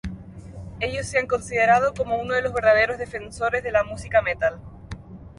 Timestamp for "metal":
4.23-4.59